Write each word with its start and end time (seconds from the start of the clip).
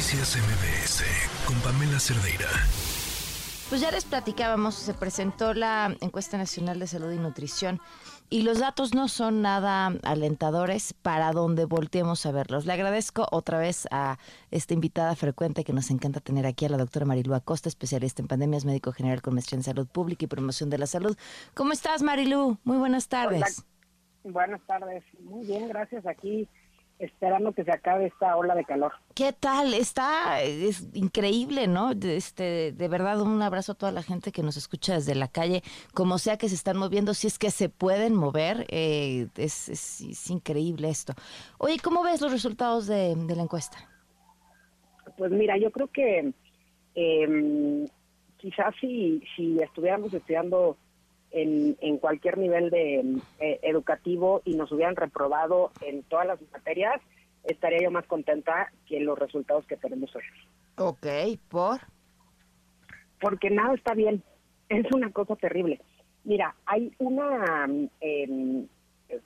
Noticias 0.00 0.38
MBS 0.38 1.04
con 1.46 1.60
Pamela 1.60 2.00
Cerdeira. 2.00 2.48
Pues 3.68 3.82
ya 3.82 3.90
les 3.90 4.06
platicábamos, 4.06 4.74
se 4.74 4.94
presentó 4.94 5.52
la 5.52 5.94
encuesta 6.00 6.38
nacional 6.38 6.78
de 6.78 6.86
salud 6.86 7.12
y 7.12 7.18
nutrición 7.18 7.80
y 8.30 8.40
los 8.40 8.60
datos 8.60 8.94
no 8.94 9.08
son 9.08 9.42
nada 9.42 9.92
alentadores 10.02 10.94
para 10.94 11.32
donde 11.32 11.66
volteemos 11.66 12.24
a 12.24 12.32
verlos. 12.32 12.64
Le 12.64 12.72
agradezco 12.72 13.26
otra 13.30 13.58
vez 13.58 13.86
a 13.90 14.16
esta 14.50 14.72
invitada 14.72 15.14
frecuente 15.16 15.64
que 15.64 15.74
nos 15.74 15.90
encanta 15.90 16.20
tener 16.20 16.46
aquí, 16.46 16.64
a 16.64 16.70
la 16.70 16.78
doctora 16.78 17.04
Marilu 17.04 17.34
Acosta, 17.34 17.68
especialista 17.68 18.22
en 18.22 18.28
pandemias, 18.28 18.64
médico 18.64 18.92
general 18.92 19.20
con 19.20 19.34
maestría 19.34 19.58
en 19.58 19.64
salud 19.64 19.86
pública 19.86 20.24
y 20.24 20.28
promoción 20.28 20.70
de 20.70 20.78
la 20.78 20.86
salud. 20.86 21.14
¿Cómo 21.52 21.72
estás, 21.72 22.00
Marilu? 22.00 22.56
Muy 22.64 22.78
buenas 22.78 23.08
tardes. 23.08 23.66
Buenas 24.24 24.62
tardes. 24.66 25.04
Muy 25.20 25.44
bien, 25.44 25.68
gracias. 25.68 26.06
Aquí 26.06 26.48
esperando 27.00 27.52
que 27.52 27.64
se 27.64 27.72
acabe 27.72 28.06
esta 28.06 28.36
ola 28.36 28.54
de 28.54 28.64
calor. 28.64 28.92
¿Qué 29.14 29.32
tal? 29.32 29.72
Está 29.72 30.42
es 30.42 30.86
increíble, 30.92 31.66
¿no? 31.66 31.92
Este, 31.92 32.72
de 32.72 32.88
verdad 32.88 33.20
un 33.22 33.40
abrazo 33.40 33.72
a 33.72 33.74
toda 33.74 33.90
la 33.90 34.02
gente 34.02 34.32
que 34.32 34.42
nos 34.42 34.56
escucha 34.56 34.94
desde 34.94 35.14
la 35.14 35.28
calle, 35.28 35.62
como 35.94 36.18
sea 36.18 36.36
que 36.36 36.48
se 36.48 36.54
están 36.54 36.76
moviendo, 36.76 37.14
si 37.14 37.26
es 37.26 37.38
que 37.38 37.50
se 37.50 37.70
pueden 37.70 38.14
mover, 38.14 38.66
eh, 38.68 39.28
es, 39.36 39.68
es, 39.68 40.30
increíble 40.30 40.90
esto. 40.90 41.14
Oye, 41.58 41.78
¿cómo 41.82 42.02
ves 42.02 42.20
los 42.20 42.30
resultados 42.30 42.86
de, 42.86 43.16
la 43.16 43.42
encuesta? 43.42 43.78
Pues 45.16 45.30
mira, 45.32 45.56
yo 45.56 45.70
creo 45.70 45.88
que 45.88 46.32
eh, 46.94 47.86
quizás 48.36 48.74
si, 48.80 49.22
si 49.34 49.58
estuviéramos 49.60 50.12
estudiando 50.12 50.76
en, 51.30 51.76
en 51.80 51.98
cualquier 51.98 52.38
nivel 52.38 52.70
de 52.70 53.20
eh, 53.38 53.60
educativo 53.62 54.42
y 54.44 54.54
nos 54.54 54.72
hubieran 54.72 54.96
reprobado 54.96 55.70
en 55.80 56.02
todas 56.04 56.26
las 56.26 56.40
materias, 56.50 57.00
estaría 57.44 57.82
yo 57.82 57.90
más 57.90 58.06
contenta 58.06 58.72
que 58.86 59.00
los 59.00 59.18
resultados 59.18 59.66
que 59.66 59.76
tenemos 59.76 60.14
hoy. 60.14 60.22
Ok, 60.76 61.06
¿por? 61.48 61.80
Porque 63.20 63.50
nada 63.50 63.74
está 63.74 63.94
bien. 63.94 64.22
Es 64.68 64.86
una 64.92 65.10
cosa 65.10 65.36
terrible. 65.36 65.80
Mira, 66.24 66.54
hay 66.66 66.92
una 66.98 67.66
em, 68.00 68.66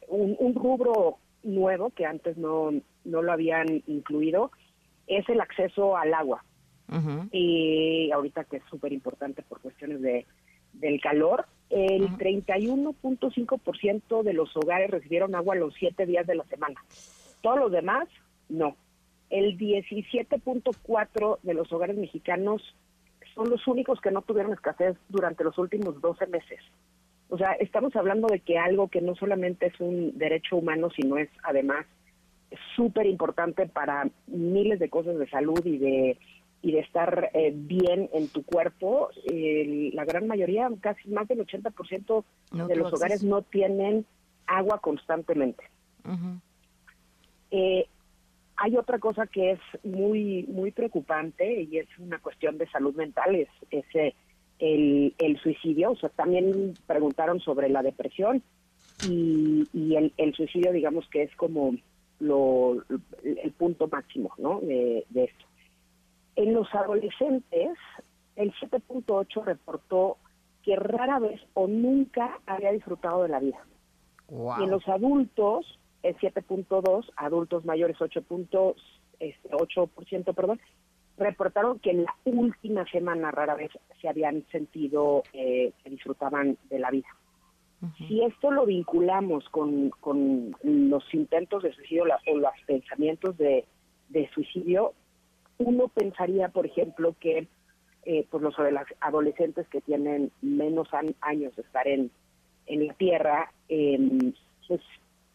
un, 0.09 0.55
rubro 0.55 1.19
nuevo 1.43 1.91
que 1.91 2.07
antes 2.07 2.37
no, 2.37 2.71
no 3.05 3.23
lo 3.23 3.33
habían 3.33 3.83
incluido, 3.87 4.51
es 5.07 5.29
el 5.29 5.41
acceso 5.41 5.97
al 5.97 6.15
agua. 6.15 6.45
Y 7.33 8.11
ahorita 8.13 8.45
que 8.45 8.59
es 8.59 8.63
súper 8.71 8.93
importante 8.93 9.43
por 9.43 9.61
cuestiones 9.61 10.01
de, 10.01 10.27
del 10.75 11.01
calor, 11.01 11.47
el 11.75 12.09
31.5% 12.11 14.23
de 14.23 14.33
los 14.33 14.57
hogares 14.57 14.91
recibieron 14.91 15.35
agua 15.35 15.57
los 15.57 15.75
siete 15.75 16.07
días 16.07 16.25
de 16.25 16.37
la 16.37 16.45
semana. 16.45 16.81
Todos 17.43 17.59
los 17.59 17.73
demás, 17.73 18.09
no. 18.49 18.77
El 19.29 19.59
17.4% 19.59 21.41
de 21.43 21.55
los 21.55 21.73
hogares 21.73 21.97
mexicanos 21.97 22.63
son 23.35 23.51
los 23.51 23.67
únicos 23.67 24.01
que 24.01 24.13
no 24.13 24.23
tuvieron 24.23 24.53
escasez 24.53 24.97
durante 25.09 25.43
los 25.43 25.59
últimos 25.59 26.01
12 26.01 26.29
meses. 26.29 26.61
O 27.29 27.39
sea, 27.39 27.55
estamos 27.55 27.97
hablando 27.97 28.29
de 28.29 28.39
que 28.39 28.57
algo 28.57 28.87
que 28.87 29.01
no 29.01 29.17
solamente 29.17 29.67
es 29.67 29.81
un 29.81 30.17
derecho 30.17 30.55
humano, 30.57 30.91
sino 30.91 31.19
es 31.19 31.29
además 31.43 31.87
súper 32.77 33.07
importante 33.07 33.67
para 33.67 34.09
miles 34.29 34.79
de 34.79 34.89
cosas 34.89 35.19
de 35.19 35.29
salud 35.29 35.61
y 35.65 35.79
de 35.79 36.19
y 36.65 36.73
de 36.73 36.81
estar 36.81 37.31
eh, 37.35 37.53
bien 37.55 38.09
en 38.15 38.29
tu 38.29 38.43
cuerpo, 38.43 39.11
la 39.27 40.05
gran 40.07 40.27
mayoría, 40.27 40.71
casi 40.81 41.11
más 41.11 41.29
del 41.29 41.41
80% 41.47 42.25
de 42.67 42.77
los 42.77 42.91
hogares 42.91 43.23
no 43.23 43.43
tienen 43.43 44.07
agua 44.47 44.81
constantemente. 44.81 45.63
Eh, 47.51 47.87
hay 48.57 48.77
otra 48.79 48.99
cosa 48.99 49.27
que 49.27 49.51
es 49.53 49.61
muy 49.83 50.45
muy 50.45 50.71
preocupante 50.71 51.65
y 51.65 51.77
es 51.77 51.89
una 51.99 52.19
cuestión 52.19 52.57
de 52.57 52.67
salud 52.71 52.95
mental, 52.95 53.35
es, 53.35 53.49
ese 53.71 54.15
el, 54.59 55.15
el, 55.19 55.39
suicidio. 55.41 55.91
O 55.91 55.97
sea, 55.97 56.09
también 56.09 56.73
preguntaron 56.87 57.41
sobre 57.41 57.69
la 57.69 57.83
depresión 57.83 58.43
y, 59.07 59.69
y 59.75 59.97
el, 59.97 60.15
el, 60.17 60.33
suicidio, 60.35 60.73
digamos 60.73 61.07
que 61.11 61.25
es 61.25 61.37
como 61.37 61.75
lo, 62.21 62.83
el 63.23 63.53
punto 63.53 63.87
máximo 63.87 64.33
¿no? 64.39 64.61
de, 64.61 65.05
de 65.11 65.25
esto. 65.25 65.45
En 66.37 66.53
los 66.53 66.73
adolescentes, 66.75 67.79
el 68.37 68.53
7.8 68.55 69.45
reportó 69.45 70.19
que 70.63 70.77
rara 70.77 71.19
vez 71.19 71.41
o 71.55 71.67
nunca 71.67 72.39
había 72.47 72.73
disfrutado 72.73 73.23
de 73.23 73.29
la 73.29 73.41
vida. 73.41 73.65
Y 74.29 74.65
en 74.65 74.71
los 74.71 74.87
adultos, 74.89 75.79
el 76.03 76.17
7.2, 76.17 77.11
adultos 77.17 77.65
mayores 77.65 77.97
8.8%, 77.99 78.75
este, 79.21 80.33
perdón, 80.33 80.61
reportaron 81.17 81.79
que 81.79 81.91
en 81.91 82.05
la 82.05 82.15
última 82.25 82.85
semana 82.87 83.31
rara 83.31 83.55
vez 83.55 83.71
se 84.01 84.09
habían 84.09 84.45
sentido 84.51 85.23
eh, 85.33 85.73
que 85.83 85.91
disfrutaban 85.91 86.59
de 86.71 86.79
la 86.79 86.91
vida. 86.91 87.09
Si 87.99 88.23
esto 88.25 88.51
lo 88.51 88.65
vinculamos 88.65 89.47
con, 89.51 89.91
con 90.01 90.57
los 90.63 91.05
intentos 91.13 91.63
de 91.63 91.73
suicidio 91.75 92.05
o 92.05 92.37
los 92.39 92.53
pensamientos 92.67 93.37
de, 93.37 93.67
de 94.09 94.27
suicidio, 94.31 94.95
uno 95.59 95.89
pensaría, 95.89 96.49
por 96.49 96.67
ejemplo, 96.67 97.15
que 97.21 97.49
eh, 98.07 98.27
pues 98.31 98.43
los 98.43 98.55
adolescentes 99.01 99.67
que 99.69 99.81
tienen 99.81 100.31
menos 100.43 100.89
años 101.21 101.57
de 101.57 101.63
estar 101.63 101.89
en, 101.89 102.11
en 102.67 102.87
la 102.87 102.95
Tierra, 102.95 103.51
em, 103.69 104.33
pues 104.69 104.81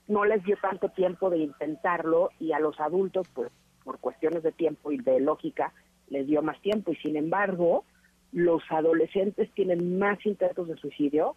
no 0.07 0.25
les 0.25 0.43
dio 0.43 0.57
tanto 0.61 0.89
tiempo 0.89 1.29
de 1.29 1.37
intentarlo 1.37 2.29
y 2.39 2.51
a 2.51 2.59
los 2.59 2.79
adultos, 2.79 3.27
pues 3.33 3.51
por 3.83 3.99
cuestiones 3.99 4.43
de 4.43 4.51
tiempo 4.51 4.91
y 4.91 4.97
de 4.97 5.19
lógica, 5.19 5.73
les 6.09 6.27
dio 6.27 6.41
más 6.41 6.61
tiempo. 6.61 6.91
Y 6.91 6.95
sin 6.97 7.15
embargo, 7.15 7.85
los 8.31 8.61
adolescentes 8.69 9.51
tienen 9.53 9.97
más 9.97 10.23
intentos 10.25 10.67
de 10.67 10.75
suicidio, 10.77 11.35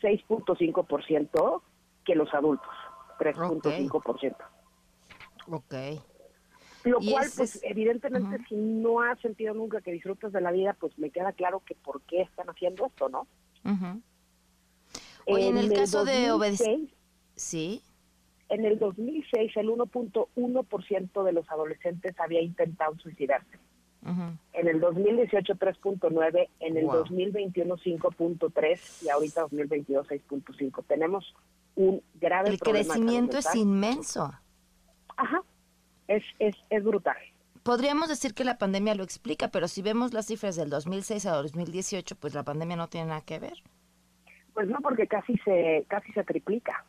6.5% 0.00 1.62
que 2.04 2.14
los 2.14 2.32
adultos, 2.32 2.72
3.5%. 3.18 4.36
Ok. 5.48 5.74
Lo 6.86 7.00
cual, 7.00 7.28
pues, 7.36 7.60
evidentemente, 7.64 8.38
si 8.48 8.54
no 8.54 9.00
has 9.00 9.18
sentido 9.20 9.54
nunca 9.54 9.80
que 9.80 9.90
disfrutas 9.90 10.32
de 10.32 10.40
la 10.40 10.52
vida, 10.52 10.76
pues 10.78 10.96
me 10.98 11.10
queda 11.10 11.32
claro 11.32 11.62
que 11.66 11.74
por 11.74 12.00
qué 12.02 12.22
están 12.22 12.48
haciendo 12.48 12.86
esto, 12.86 13.08
¿no? 13.08 13.26
Oye, 15.26 15.48
en, 15.48 15.58
el, 15.58 15.72
caso 15.72 16.04
de 16.04 16.30
obedecer... 16.30 16.78
Sí. 17.34 17.82
En 18.48 18.64
el 18.64 18.78
2006, 18.78 19.56
el 19.56 19.68
1.1% 19.68 21.24
de 21.24 21.32
los 21.32 21.50
adolescentes 21.50 22.14
había 22.20 22.40
intentado 22.40 22.96
suicidarse. 22.98 23.58
En 24.52 24.68
el 24.68 24.78
2018, 24.78 25.54
3.9. 25.54 26.48
En 26.60 26.76
el 26.76 26.86
2021, 26.86 27.76
5.3. 27.76 29.04
Y 29.04 29.08
ahorita, 29.08 29.40
2022, 29.42 30.06
6.5. 30.06 30.84
Tenemos 30.86 31.34
un 31.74 32.00
grave 32.14 32.50
el 32.50 32.60
crecimiento 32.60 33.38
es 33.38 33.52
inmenso. 33.56 34.32
Ajá, 35.16 35.42
es, 36.08 36.24
es, 36.38 36.56
es 36.70 36.84
brutal. 36.84 37.16
Podríamos 37.62 38.08
decir 38.08 38.32
que 38.32 38.44
la 38.44 38.58
pandemia 38.58 38.94
lo 38.94 39.02
explica, 39.02 39.48
pero 39.48 39.66
si 39.66 39.82
vemos 39.82 40.12
las 40.12 40.26
cifras 40.26 40.54
del 40.54 40.70
2006 40.70 41.26
a 41.26 41.32
2018, 41.32 42.14
pues 42.14 42.32
la 42.32 42.44
pandemia 42.44 42.76
no 42.76 42.88
tiene 42.88 43.08
nada 43.08 43.22
que 43.22 43.40
ver. 43.40 43.54
Pues 44.54 44.68
no, 44.68 44.78
porque 44.80 45.06
casi 45.06 45.36
se 45.38 45.84
casi 45.88 46.12
se 46.12 46.22
triplica. 46.22 46.84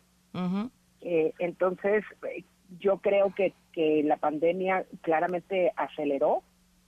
Eh, 1.01 1.33
entonces, 1.39 2.03
yo 2.79 2.99
creo 2.99 3.33
que, 3.33 3.53
que 3.73 4.03
la 4.03 4.17
pandemia 4.17 4.85
claramente 5.01 5.73
aceleró 5.75 6.43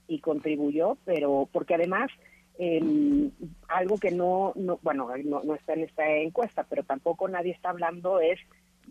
y 0.06 0.20
contribuyó, 0.20 0.96
pero 1.04 1.48
porque 1.52 1.74
además 1.74 2.10
em, 2.58 3.30
algo 3.68 3.98
que 3.98 4.10
no, 4.10 4.52
no 4.54 4.78
bueno, 4.82 5.08
no, 5.24 5.42
no, 5.42 5.54
está 5.54 5.72
en 5.72 5.80
esta 5.80 6.08
encuesta, 6.08 6.64
pero 6.68 6.84
tampoco 6.84 7.28
nadie 7.28 7.52
está 7.52 7.70
hablando 7.70 8.20
es 8.20 8.38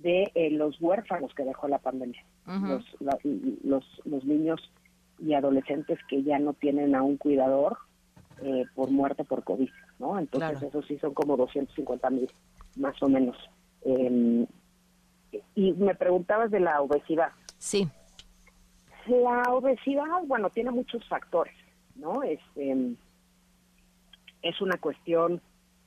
de 0.02 0.32
eh, 0.36 0.52
los 0.52 0.80
huérfanos 0.82 1.34
que 1.34 1.44
dejó 1.44 1.68
la 1.68 1.80
pandemia, 1.80 2.24
los, 2.46 2.86
los, 3.64 4.02
los 4.06 4.26
niños 4.26 4.60
y 5.19 5.34
adolescentes 5.34 6.00
que 6.07 6.24
ya 6.24 6.40
no 6.40 6.54
tienen 6.54 6.96
a 6.96 7.04
un 7.04 7.18
cuidador 7.18 7.78
eh, 8.42 8.66
por 8.74 8.90
muerte 8.90 9.24
por 9.24 9.44
COVID, 9.44 9.69
¿no? 10.00 10.18
Entonces 10.18 10.62
eso 10.63 10.81
sí 10.84 10.98
son 11.00 11.13
como 11.13 11.36
250 11.36 12.10
mil, 12.10 12.31
más 12.78 13.01
o 13.04 13.10
menos. 13.10 13.38
Em, 13.81 14.48
y 15.56 15.74
me 15.74 15.94
preguntabas 15.96 16.50
de 16.50 16.62
la 16.62 16.81
obesidad. 16.81 17.31
Sí. 17.57 17.88
La 19.07 19.44
obesidad, 19.54 20.24
bueno, 20.25 20.50
tiene 20.50 20.72
muchos 20.72 21.06
factores, 21.07 21.54
¿no? 21.96 22.24
Este, 22.24 22.96
es 24.42 24.62
una 24.62 24.78
cuestión 24.78 25.42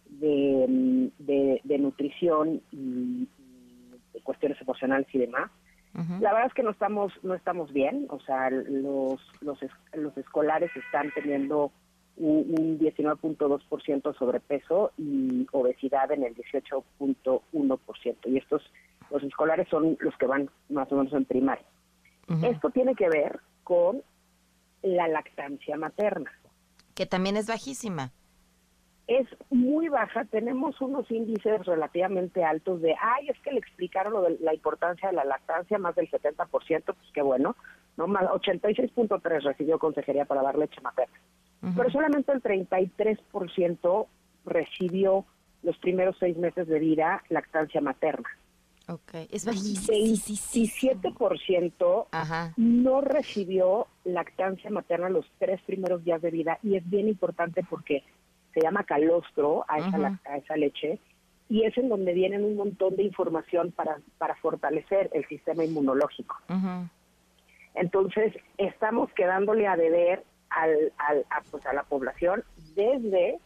de, 0.06 1.10
de, 1.18 1.60
de 1.64 1.78
nutrición 1.78 2.60
y, 2.70 3.28
cuestiones 4.22 4.60
emocionales 4.60 5.06
y 5.12 5.18
demás. 5.18 5.50
La 6.20 6.32
verdad 6.32 6.46
es 6.46 6.54
que 6.54 6.62
no 6.62 6.70
estamos 6.70 7.12
no 7.22 7.34
estamos 7.34 7.70
bien, 7.70 8.06
o 8.08 8.18
sea, 8.20 8.48
los 8.48 9.20
los, 9.42 9.58
los 9.92 10.16
escolares 10.16 10.70
están 10.74 11.10
teniendo 11.14 11.70
un, 12.16 12.78
19.2% 12.78 14.18
sobrepeso 14.18 14.92
y 14.96 15.46
obesidad 15.52 16.10
en 16.12 16.24
el 16.24 16.34
18.1%. 16.34 18.16
Y 18.26 18.38
estos, 18.38 18.62
los 19.10 19.22
escolares 19.22 19.68
son 19.68 19.96
los 20.00 20.16
que 20.16 20.26
van 20.26 20.50
más 20.68 20.90
o 20.92 20.96
menos 20.96 21.12
en 21.12 21.24
primaria. 21.24 21.64
Esto 22.42 22.70
tiene 22.70 22.94
que 22.94 23.08
ver 23.10 23.40
con 23.62 24.02
la 24.82 25.06
lactancia 25.08 25.76
materna. 25.76 26.32
Que 26.94 27.04
también 27.04 27.36
es 27.36 27.46
bajísima. 27.46 28.12
Es 29.18 29.28
muy 29.50 29.88
baja, 29.88 30.24
tenemos 30.24 30.80
unos 30.80 31.10
índices 31.10 31.66
relativamente 31.66 32.44
altos 32.44 32.80
de, 32.80 32.94
ay, 32.98 33.28
es 33.28 33.38
que 33.40 33.52
le 33.52 33.58
explicaron 33.58 34.14
lo 34.14 34.22
de 34.22 34.38
la 34.40 34.54
importancia 34.54 35.10
de 35.10 35.14
la 35.14 35.24
lactancia, 35.24 35.76
más 35.76 35.94
del 35.94 36.10
70%, 36.10 36.46
pues 36.48 36.66
qué 37.12 37.20
bueno, 37.20 37.54
¿no? 37.98 38.06
Más 38.06 38.22
86.3 38.22 39.42
recibió 39.42 39.78
consejería 39.78 40.24
para 40.24 40.40
dar 40.40 40.56
leche 40.56 40.80
materna. 40.80 41.20
Pero 41.76 41.90
solamente 41.90 42.32
el 42.32 42.42
33% 42.42 44.06
recibió 44.46 45.26
los 45.62 45.76
primeros 45.76 46.16
seis 46.18 46.38
meses 46.38 46.66
de 46.66 46.78
vida 46.78 47.22
lactancia 47.28 47.82
materna. 47.82 48.30
Ok, 48.88 49.12
es 49.30 49.44
bajísimo. 49.44 49.94
27% 49.94 52.54
no 52.56 53.00
recibió 53.02 53.88
lactancia 54.04 54.70
materna 54.70 55.10
los 55.10 55.30
tres 55.38 55.60
primeros 55.62 56.02
días 56.02 56.22
de 56.22 56.30
vida 56.30 56.58
y 56.62 56.76
es 56.76 56.88
bien 56.88 57.08
importante 57.08 57.62
porque 57.68 58.04
se 58.52 58.60
llama 58.60 58.84
calostro 58.84 59.64
a 59.68 59.78
esa, 59.78 60.20
a 60.24 60.36
esa 60.36 60.56
leche 60.56 60.98
y 61.48 61.64
es 61.64 61.76
en 61.76 61.88
donde 61.88 62.12
vienen 62.12 62.44
un 62.44 62.56
montón 62.56 62.96
de 62.96 63.02
información 63.02 63.72
para, 63.72 63.98
para 64.18 64.34
fortalecer 64.36 65.10
el 65.12 65.26
sistema 65.28 65.64
inmunológico. 65.64 66.36
Entonces, 67.74 68.34
estamos 68.58 69.12
quedándole 69.12 69.66
a 69.66 69.76
deber 69.76 70.24
al, 70.50 70.92
al, 70.96 71.26
a, 71.30 71.42
pues, 71.50 71.66
a 71.66 71.72
la 71.72 71.82
población 71.82 72.44
desde 72.74 73.38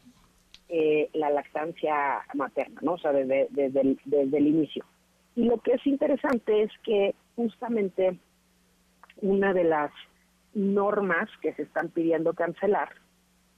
eh, 0.69 1.11
la 1.15 1.31
lactancia 1.31 2.23
materna, 2.35 2.81
¿no? 2.83 2.93
O 2.93 2.99
sea, 2.99 3.13
desde, 3.13 3.49
desde, 3.51 3.81
el, 3.81 4.01
desde 4.05 4.39
el 4.39 4.47
inicio. 4.47 4.85
Y 5.35 5.45
lo 5.45 5.59
que 5.59 5.73
es 5.73 5.87
interesante 5.87 6.63
es 6.63 6.73
que 6.83 7.15
justamente 7.37 8.19
una 9.21 9.53
de 9.53 9.65
las 9.65 9.91
normas 10.55 11.29
que 11.43 11.53
se 11.55 11.63
están 11.63 11.89
pidiendo 11.89 12.35
cancelar 12.35 12.91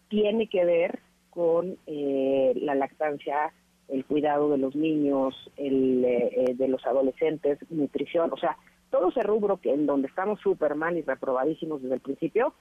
tiene 0.08 0.48
que 0.48 0.64
ver 0.64 1.00
con 1.30 1.76
eh, 1.86 2.52
la 2.56 2.74
lactancia, 2.74 3.52
el 3.88 4.04
cuidado 4.04 4.50
de 4.50 4.58
los 4.58 4.74
niños, 4.74 5.34
el 5.56 6.04
eh, 6.04 6.54
de 6.54 6.68
los 6.68 6.84
adolescentes, 6.86 7.58
nutrición, 7.70 8.32
o 8.32 8.36
sea, 8.36 8.56
todo 8.90 9.08
ese 9.10 9.22
rubro 9.22 9.58
que 9.58 9.72
en 9.72 9.86
donde 9.86 10.08
estamos 10.08 10.40
súper 10.40 10.74
mal 10.74 10.96
y 10.96 11.02
reprobadísimos 11.02 11.82
desde 11.82 11.96
el 11.96 12.00
principio, 12.00 12.54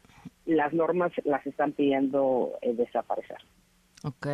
las 0.45 0.73
normas 0.73 1.11
las 1.23 1.45
están 1.47 1.71
pidiendo 1.71 2.53
desaparecer. 2.61 3.37
Ok. 4.03 4.27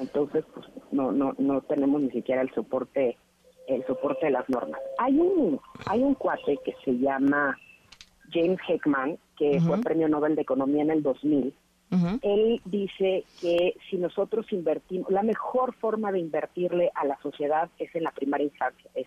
Entonces, 0.00 0.44
pues 0.52 0.66
no, 0.92 1.12
no, 1.12 1.34
no 1.38 1.60
tenemos 1.62 2.00
ni 2.00 2.10
siquiera 2.10 2.42
el 2.42 2.52
soporte, 2.52 3.16
el 3.68 3.84
soporte 3.86 4.26
de 4.26 4.32
las 4.32 4.48
normas. 4.48 4.80
Hay 4.98 5.18
un, 5.18 5.60
hay 5.86 6.02
un 6.02 6.14
cuate 6.14 6.58
que 6.64 6.74
se 6.84 6.98
llama 6.98 7.56
James 8.32 8.58
Heckman, 8.68 9.18
que 9.36 9.60
fue 9.60 9.80
premio 9.80 10.08
Nobel 10.08 10.34
de 10.34 10.42
Economía 10.42 10.82
en 10.82 10.90
el 10.90 11.02
2000. 11.02 11.54
Él 12.22 12.60
dice 12.64 13.24
que 13.40 13.76
si 13.88 13.98
nosotros 13.98 14.52
invertimos, 14.52 15.12
la 15.12 15.22
mejor 15.22 15.74
forma 15.74 16.10
de 16.10 16.18
invertirle 16.18 16.90
a 16.92 17.04
la 17.04 17.16
sociedad 17.22 17.70
es 17.78 17.94
en 17.94 18.02
la 18.02 18.10
primera 18.10 18.42
infancia, 18.42 18.90
es 18.94 19.06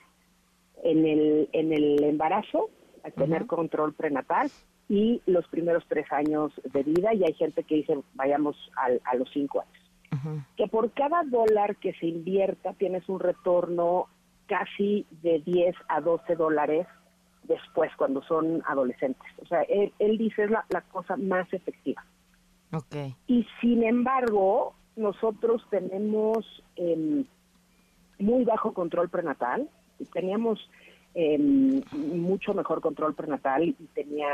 en 0.84 1.06
el, 1.06 1.50
en 1.52 1.74
el 1.74 2.02
embarazo, 2.04 2.70
al 3.04 3.12
tener 3.12 3.46
control 3.46 3.94
prenatal 3.94 4.50
y 4.88 5.22
los 5.26 5.46
primeros 5.50 5.84
tres 5.90 6.10
años 6.14 6.54
de 6.72 6.84
vida 6.84 7.14
y 7.14 7.26
hay 7.26 7.34
gente 7.34 7.64
que 7.64 7.76
dice 7.76 8.00
vayamos 8.14 8.56
a 8.78 9.16
los 9.16 9.30
cinco 9.34 9.62
años. 9.62 9.88
Que 10.56 10.68
por 10.68 10.92
cada 10.92 11.24
dólar 11.24 11.76
que 11.76 11.94
se 11.94 12.08
invierta 12.08 12.74
tienes 12.74 13.08
un 13.10 13.20
retorno 13.20 14.08
casi 14.48 15.06
de 15.22 15.40
10 15.40 15.76
a 15.90 16.02
12 16.02 16.36
dólares 16.36 16.88
después 17.44 17.92
cuando 17.98 18.22
son 18.24 18.64
adolescentes. 18.66 19.28
O 19.42 19.46
sea, 19.46 19.62
él, 19.64 20.18
dice 20.18 20.46
es 20.46 20.52
la, 20.52 20.66
cosa 20.92 21.18
más 21.18 21.52
efectiva. 21.54 22.04
Okay. 22.72 23.16
Y 23.28 23.46
sin 23.62 23.84
embargo, 23.84 24.74
nosotros 24.96 25.66
tenemos 25.70 26.46
em, 26.76 27.26
muy 28.20 28.44
bajo 28.44 28.74
control 28.74 29.10
prenatal. 29.10 29.70
Teníamos 30.14 30.70
eh, 31.16 31.38
mucho 31.40 32.54
mejor 32.54 32.82
control 32.82 33.16
prenatal 33.16 33.64
y 33.64 33.74
tenía 33.94 34.28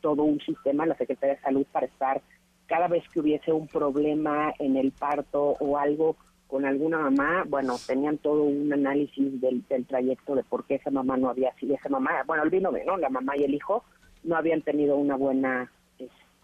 todo 0.00 0.22
un 0.22 0.40
sistema, 0.40 0.86
la 0.86 0.96
Secretaría 0.96 1.34
de 1.34 1.42
Salud, 1.42 1.66
para 1.72 1.86
estar 1.86 2.22
cada 2.66 2.88
vez 2.88 3.08
que 3.10 3.20
hubiese 3.20 3.52
un 3.52 3.66
problema 3.66 4.52
en 4.58 4.76
el 4.76 4.92
parto 4.92 5.56
o 5.60 5.78
algo 5.78 6.16
con 6.46 6.64
alguna 6.64 6.98
mamá, 6.98 7.44
bueno, 7.48 7.74
tenían 7.86 8.18
todo 8.18 8.44
un 8.44 8.72
análisis 8.72 9.40
del, 9.40 9.64
trayecto 9.86 10.34
de 10.34 10.44
por 10.44 10.64
qué 10.64 10.76
esa 10.76 10.90
mamá 10.90 11.16
no 11.16 11.28
había 11.28 11.52
sido, 11.56 11.74
esa 11.74 11.88
mamá, 11.88 12.22
bueno, 12.26 12.44
olvídame, 12.44 12.84
¿no? 12.84 12.96
La 12.96 13.08
mamá 13.08 13.36
y 13.36 13.44
el 13.44 13.54
hijo 13.54 13.84
no 14.22 14.36
habían 14.36 14.62
tenido 14.62 14.96
una 14.96 15.16
buena 15.16 15.70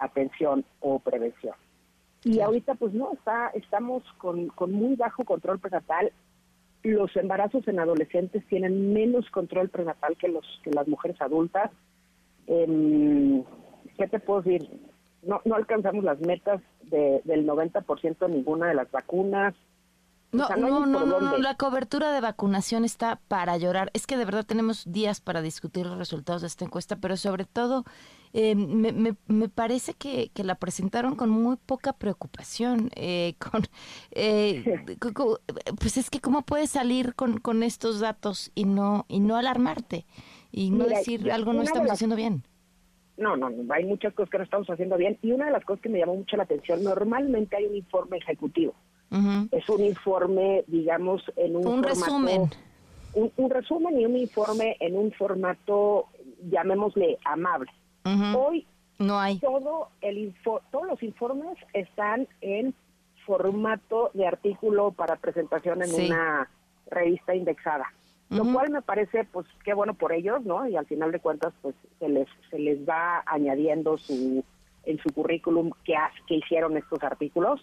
atención 0.03 0.65
o 0.81 0.99
prevención. 0.99 1.55
Y 2.25 2.41
ahorita, 2.41 2.75
pues 2.77 2.95
no, 2.95 3.13
está, 3.13 3.49
estamos 3.49 4.03
con, 4.19 4.49
con 4.49 4.73
muy 4.73 4.95
bajo 4.95 5.25
control 5.25 5.59
prenatal 5.59 6.13
los 6.83 7.15
embarazos 7.17 7.67
en 7.69 7.79
adolescentes 7.79 8.45
tienen 8.47 8.93
menos 8.93 9.29
control 9.31 9.69
prenatal 9.69 10.17
que 10.17 10.29
los 10.29 10.45
que 10.65 10.71
las 10.71 10.89
mujeres 10.89 11.21
adultas. 11.21 11.71
Eh, 12.47 13.43
¿Qué 13.97 14.09
te 14.09 14.19
puedo 14.19 14.43
decir? 14.43 14.69
No, 15.23 15.41
no 15.45 15.55
alcanzamos 15.55 16.03
las 16.03 16.19
metas 16.21 16.61
de, 16.83 17.21
del 17.25 17.47
90% 17.47 18.29
ninguna 18.29 18.69
de 18.69 18.75
las 18.75 18.91
vacunas. 18.91 19.55
No, 20.33 20.49
no, 20.57 20.87
no, 20.87 21.21
no, 21.21 21.37
la 21.37 21.57
cobertura 21.59 22.11
de 22.11 22.23
vacunación 22.23 22.87
está 22.87 23.21
para 23.29 23.59
llorar. 23.59 23.91
Es 23.93 24.07
que 24.07 24.17
de 24.17 24.25
verdad 24.25 24.47
tenemos 24.47 24.91
días 24.91 25.21
para 25.21 25.43
discutir 25.43 25.85
los 25.85 25.99
resultados 25.99 26.41
de 26.41 26.49
esta 26.49 26.65
encuesta, 26.65 26.97
pero 26.97 27.19
sobre 27.19 27.45
todo 27.45 27.85
eh, 28.33 28.55
me, 28.55 29.15
me, 29.27 29.49
parece 29.51 29.93
que, 29.93 30.31
que, 30.33 30.43
la 30.43 30.55
presentaron 30.55 31.17
con 31.17 31.29
muy 31.29 31.57
poca 31.57 31.93
preocupación. 31.93 32.89
Eh, 32.97 33.35
con, 33.51 33.65
eh, 34.13 34.65
pues 35.79 35.99
es 35.99 36.09
que 36.09 36.21
cómo 36.21 36.41
puedes 36.41 36.71
salir 36.71 37.15
con, 37.15 37.39
con 37.39 37.63
estos 37.63 38.01
datos 38.01 38.53
y 38.55 38.65
no 38.65 39.05
y 39.09 39.21
no 39.21 39.37
alarmarte 39.37 40.07
y 40.51 40.71
no 40.71 40.87
decir 40.87 41.31
algo 41.31 41.53
no 41.53 41.61
estamos 41.61 41.91
haciendo 41.91 42.17
bien. 42.17 42.43
No, 43.19 43.37
no, 43.37 43.51
no, 43.51 43.75
hay 43.75 43.85
muchas 43.85 44.15
cosas 44.15 44.31
que 44.31 44.39
no 44.39 44.45
estamos 44.45 44.71
haciendo 44.71 44.97
bien 44.97 45.19
y 45.21 45.33
una 45.33 45.45
de 45.45 45.53
las 45.53 45.65
cosas 45.67 45.83
que 45.83 45.91
me 45.91 45.99
llamó 45.99 46.15
mucho 46.15 46.39
la 46.39 46.45
atención, 46.45 46.83
normalmente 46.83 47.55
hay 47.55 47.67
un 47.67 47.77
informe 47.77 48.17
ejecutivo 48.17 48.75
es 49.51 49.69
un 49.69 49.85
informe, 49.85 50.65
digamos, 50.67 51.23
en 51.37 51.57
un, 51.57 51.67
un 51.67 51.83
resumen. 51.83 52.51
Un, 53.15 53.51
resumen 53.51 54.01
y 54.01 54.07
un 54.07 54.17
informe 54.17 54.77
en 54.81 54.97
un 54.97 55.13
formato, 55.13 56.07
llamémosle, 56.49 57.19
amable. 57.25 57.71
Hoy 58.35 58.67
no 58.99 59.21
hay. 59.21 59.39
Todo 59.39 59.91
el 60.01 60.35
todos 60.43 60.87
los 60.87 61.03
informes 61.03 61.59
están 61.75 62.27
en 62.41 62.75
formato 63.27 64.11
de 64.15 64.27
artículo 64.27 64.93
para 64.93 65.17
presentación 65.17 65.83
en 65.83 65.95
una 65.95 66.49
revista 66.91 67.35
indexada. 67.35 67.93
Lo 68.31 68.51
cual 68.51 68.71
me 68.71 68.81
parece, 68.81 69.25
pues, 69.25 69.47
qué 69.63 69.75
bueno 69.75 69.93
por 69.93 70.11
ellos, 70.11 70.43
¿no? 70.47 70.67
Y 70.67 70.75
al 70.75 70.87
final 70.87 71.13
de 71.13 71.19
cuentas, 71.19 71.53
pues, 71.61 71.75
se 71.99 72.09
les, 72.09 72.27
se 72.51 72.59
les 72.59 72.79
va 72.89 73.23
añadiendo 73.27 73.99
su, 73.99 74.43
en 74.85 74.99
su 75.01 75.11
currículum 75.11 75.71
que, 75.85 75.95
que 76.27 76.37
hicieron 76.37 76.79
estos 76.79 77.03
artículos 77.03 77.61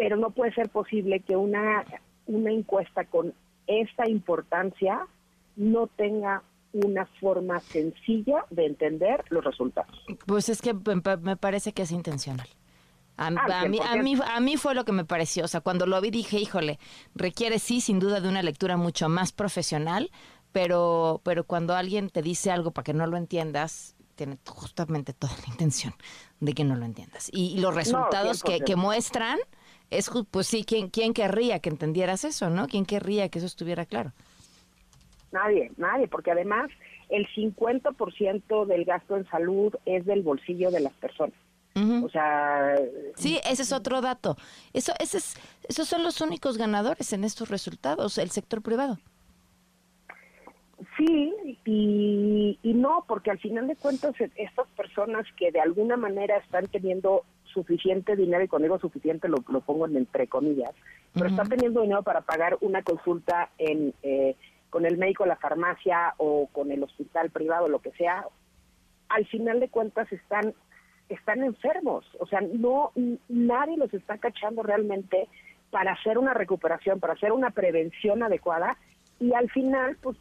pero 0.00 0.16
no 0.16 0.30
puede 0.30 0.54
ser 0.54 0.70
posible 0.70 1.20
que 1.20 1.36
una, 1.36 1.84
una 2.26 2.50
encuesta 2.50 3.04
con 3.04 3.34
esta 3.66 4.08
importancia 4.08 5.06
no 5.56 5.88
tenga 5.88 6.42
una 6.72 7.04
forma 7.20 7.60
sencilla 7.60 8.46
de 8.48 8.64
entender 8.64 9.22
los 9.28 9.44
resultados. 9.44 9.94
Pues 10.24 10.48
es 10.48 10.62
que 10.62 10.72
me 10.72 11.36
parece 11.36 11.74
que 11.74 11.82
es 11.82 11.92
intencional. 11.92 12.48
A, 13.18 13.26
ah, 13.26 13.66
mí, 13.68 13.78
a, 13.84 13.96
mí, 13.96 14.16
a 14.26 14.40
mí 14.40 14.56
fue 14.56 14.74
lo 14.74 14.86
que 14.86 14.92
me 14.92 15.04
pareció. 15.04 15.44
O 15.44 15.48
sea, 15.48 15.60
cuando 15.60 15.84
lo 15.84 16.00
vi 16.00 16.10
dije, 16.10 16.38
híjole, 16.38 16.78
requiere 17.14 17.58
sí, 17.58 17.82
sin 17.82 17.98
duda, 17.98 18.22
de 18.22 18.28
una 18.30 18.42
lectura 18.42 18.78
mucho 18.78 19.10
más 19.10 19.32
profesional, 19.32 20.10
pero, 20.50 21.20
pero 21.24 21.44
cuando 21.44 21.76
alguien 21.76 22.08
te 22.08 22.22
dice 22.22 22.50
algo 22.50 22.70
para 22.70 22.84
que 22.84 22.94
no 22.94 23.06
lo 23.06 23.18
entiendas, 23.18 23.96
tiene 24.14 24.38
justamente 24.46 25.12
toda 25.12 25.34
la 25.46 25.52
intención 25.52 25.92
de 26.40 26.54
que 26.54 26.64
no 26.64 26.74
lo 26.74 26.86
entiendas. 26.86 27.28
Y, 27.34 27.60
los 27.60 27.74
resultados 27.74 28.42
que, 28.42 28.60
que 28.60 28.76
muestran 28.76 29.38
es 29.90 30.10
pues 30.30 30.46
sí, 30.46 30.64
¿quién, 30.64 30.88
¿quién 30.88 31.12
querría 31.12 31.58
que 31.58 31.68
entendieras 31.68 32.24
eso, 32.24 32.48
no? 32.48 32.68
¿Quién 32.68 32.86
querría 32.86 33.28
que 33.28 33.38
eso 33.38 33.46
estuviera 33.46 33.84
claro? 33.86 34.12
Nadie, 35.32 35.70
nadie, 35.76 36.08
porque 36.08 36.30
además 36.30 36.70
el 37.08 37.26
50% 37.28 38.66
del 38.66 38.84
gasto 38.84 39.16
en 39.16 39.26
salud 39.28 39.74
es 39.84 40.06
del 40.06 40.22
bolsillo 40.22 40.70
de 40.70 40.80
las 40.80 40.92
personas. 40.94 41.34
O 42.02 42.10
sea, 42.10 42.74
sí, 43.14 43.38
ese 43.48 43.62
es 43.62 43.72
otro 43.72 44.02
dato. 44.02 44.36
Eso, 44.74 44.92
ese 44.98 45.18
es, 45.18 45.34
esos 45.66 45.88
son 45.88 46.02
los 46.02 46.20
únicos 46.20 46.58
ganadores 46.58 47.12
en 47.14 47.24
estos 47.24 47.48
resultados, 47.48 48.18
el 48.18 48.30
sector 48.30 48.60
privado. 48.60 48.98
Sí, 50.98 51.32
y, 51.64 52.58
y 52.62 52.74
no, 52.74 53.04
porque 53.06 53.30
al 53.30 53.38
final 53.38 53.66
de 53.66 53.76
cuentas 53.76 54.14
estas 54.36 54.66
personas 54.76 55.26
que 55.38 55.52
de 55.52 55.60
alguna 55.60 55.96
manera 55.96 56.36
están 56.38 56.66
teniendo 56.66 57.24
suficiente 57.52 58.16
dinero, 58.16 58.44
y 58.44 58.48
cuando 58.48 58.66
digo 58.66 58.78
suficiente 58.78 59.28
lo, 59.28 59.38
lo 59.48 59.60
pongo 59.60 59.86
en 59.86 59.96
entre 59.96 60.26
comillas, 60.26 60.72
pero 61.12 61.26
está 61.26 61.44
teniendo 61.44 61.82
dinero 61.82 62.02
para 62.02 62.20
pagar 62.20 62.56
una 62.60 62.82
consulta 62.82 63.50
en 63.58 63.94
eh, 64.02 64.36
con 64.70 64.86
el 64.86 64.96
médico, 64.96 65.26
la 65.26 65.36
farmacia 65.36 66.14
o 66.16 66.48
con 66.52 66.70
el 66.70 66.82
hospital 66.82 67.30
privado, 67.30 67.68
lo 67.68 67.80
que 67.80 67.90
sea, 67.92 68.24
al 69.08 69.26
final 69.26 69.60
de 69.60 69.68
cuentas 69.68 70.10
están 70.12 70.54
están 71.08 71.42
enfermos, 71.42 72.06
o 72.20 72.26
sea, 72.26 72.40
no 72.40 72.92
nadie 73.28 73.76
los 73.76 73.92
está 73.92 74.18
cachando 74.18 74.62
realmente 74.62 75.28
para 75.70 75.92
hacer 75.92 76.18
una 76.18 76.34
recuperación, 76.34 77.00
para 77.00 77.14
hacer 77.14 77.32
una 77.32 77.50
prevención 77.50 78.22
adecuada 78.22 78.76
y 79.18 79.34
al 79.34 79.50
final 79.50 79.96
pues 80.00 80.16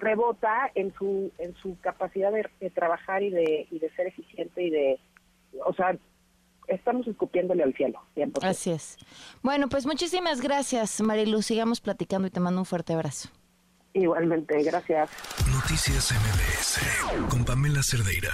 rebota 0.00 0.70
en 0.74 0.92
su 0.94 1.30
en 1.38 1.54
su 1.56 1.78
capacidad 1.80 2.32
de, 2.32 2.70
trabajar 2.70 3.22
y 3.22 3.28
de 3.28 3.66
y 3.70 3.78
de 3.78 3.90
ser 3.90 4.06
eficiente 4.06 4.62
y 4.62 4.70
de 4.70 4.98
o 5.66 5.74
sea, 5.74 5.96
estamos 6.74 7.06
escupiéndole 7.06 7.62
al 7.62 7.74
cielo. 7.74 8.00
Así 8.42 8.70
es. 8.70 8.96
Bueno, 9.42 9.68
pues 9.68 9.86
muchísimas 9.86 10.40
gracias, 10.40 11.00
Marilu. 11.00 11.42
Sigamos 11.42 11.80
platicando 11.80 12.28
y 12.28 12.30
te 12.30 12.40
mando 12.40 12.60
un 12.60 12.66
fuerte 12.66 12.92
abrazo. 12.92 13.28
Igualmente, 13.94 14.62
gracias. 14.62 15.10
Noticias 15.52 16.12
MBS 16.12 17.28
con 17.28 17.44
Pamela 17.44 17.82
Cerdeira. 17.82 18.30